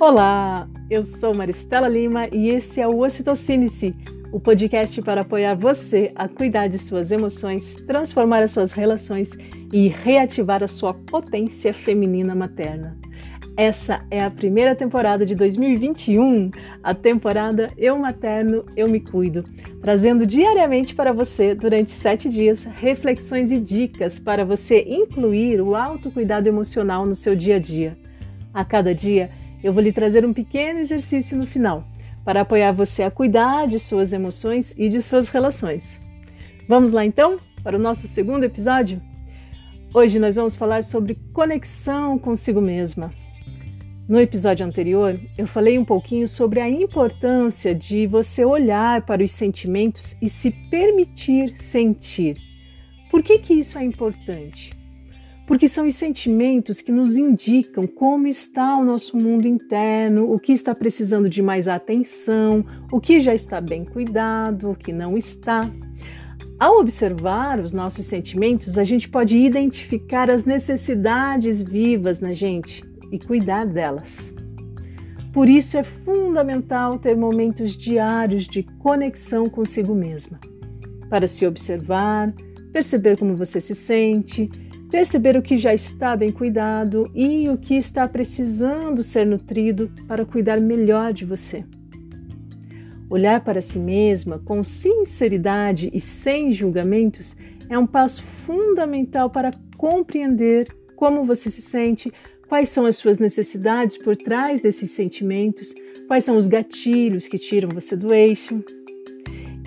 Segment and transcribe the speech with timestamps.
[0.00, 3.94] Olá, eu sou Maristela Lima e esse é o Ocitocine-se,
[4.32, 9.32] o podcast para apoiar você a cuidar de suas emoções, transformar as suas relações
[9.70, 12.96] e reativar a sua potência feminina materna.
[13.58, 16.50] Essa é a primeira temporada de 2021,
[16.82, 19.44] a temporada Eu Materno, Eu Me Cuido,
[19.82, 26.48] trazendo diariamente para você, durante sete dias, reflexões e dicas para você incluir o autocuidado
[26.48, 27.98] emocional no seu dia a dia.
[28.54, 29.30] A cada dia,
[29.62, 31.84] eu vou lhe trazer um pequeno exercício no final,
[32.24, 36.00] para apoiar você a cuidar de suas emoções e de suas relações.
[36.68, 39.00] Vamos lá então para o nosso segundo episódio?
[39.92, 43.12] Hoje nós vamos falar sobre conexão consigo mesma.
[44.08, 49.30] No episódio anterior, eu falei um pouquinho sobre a importância de você olhar para os
[49.32, 52.36] sentimentos e se permitir sentir.
[53.10, 54.79] Por que, que isso é importante?
[55.50, 60.52] Porque são os sentimentos que nos indicam como está o nosso mundo interno, o que
[60.52, 65.68] está precisando de mais atenção, o que já está bem cuidado, o que não está.
[66.56, 73.18] Ao observar os nossos sentimentos, a gente pode identificar as necessidades vivas na gente e
[73.18, 74.32] cuidar delas.
[75.32, 80.38] Por isso é fundamental ter momentos diários de conexão consigo mesma,
[81.08, 82.32] para se observar,
[82.72, 84.48] perceber como você se sente,
[84.90, 90.26] perceber o que já está bem cuidado e o que está precisando ser nutrido para
[90.26, 91.64] cuidar melhor de você.
[93.08, 97.36] Olhar para si mesma com sinceridade e sem julgamentos
[97.68, 102.12] é um passo fundamental para compreender como você se sente,
[102.48, 105.72] quais são as suas necessidades por trás desses sentimentos,
[106.06, 108.62] quais são os gatilhos que tiram você do eixo.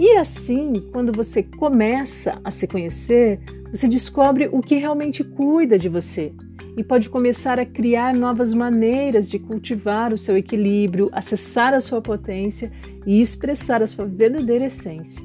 [0.00, 3.40] E assim, quando você começa a se conhecer,
[3.72, 6.30] você descobre o que realmente cuida de você
[6.76, 12.02] e pode começar a criar novas maneiras de cultivar o seu equilíbrio, acessar a sua
[12.02, 12.70] potência
[13.06, 15.24] e expressar a sua verdadeira essência.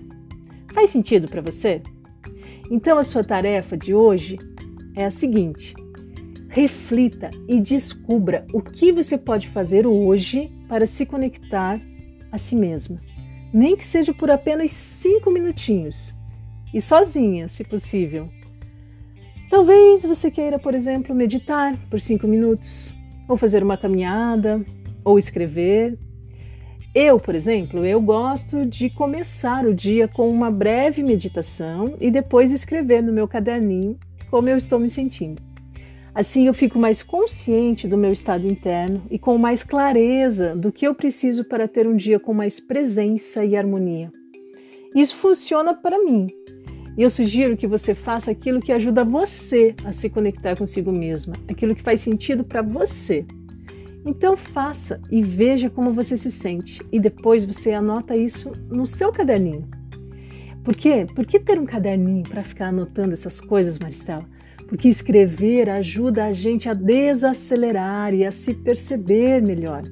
[0.74, 1.82] Faz sentido para você?
[2.72, 4.38] Então, a sua tarefa de hoje
[4.96, 5.74] é a seguinte:
[6.48, 11.82] reflita e descubra o que você pode fazer hoje para se conectar
[12.32, 13.02] a si mesma.
[13.54, 16.16] Nem que seja por apenas cinco minutinhos.
[16.74, 18.30] E sozinha, se possível.
[19.50, 22.94] Talvez você queira, por exemplo, meditar por cinco minutos,
[23.28, 24.64] ou fazer uma caminhada,
[25.04, 25.98] ou escrever.
[26.94, 32.52] Eu, por exemplo, eu gosto de começar o dia com uma breve meditação e depois
[32.52, 33.98] escrever no meu caderninho
[34.30, 35.42] como eu estou me sentindo.
[36.14, 40.88] Assim eu fico mais consciente do meu estado interno e com mais clareza do que
[40.88, 44.12] eu preciso para ter um dia com mais presença e harmonia.
[44.96, 46.26] Isso funciona para mim.
[46.98, 51.36] E eu sugiro que você faça aquilo que ajuda você a se conectar consigo mesma,
[51.48, 53.26] aquilo que faz sentido para você.
[54.06, 59.12] Então faça e veja como você se sente e depois você anota isso no seu
[59.12, 59.68] caderninho.
[60.64, 61.06] Por quê?
[61.14, 64.26] Por que ter um caderninho para ficar anotando essas coisas, Maristela?
[64.68, 69.84] porque escrever ajuda a gente a desacelerar e a se perceber melhor.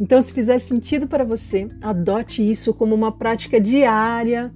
[0.00, 4.52] Então, se fizer sentido para você, adote isso como uma prática diária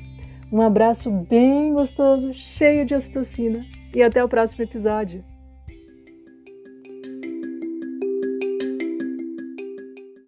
[0.50, 5.24] Um abraço bem gostoso, cheio de ocitocina e até o próximo episódio.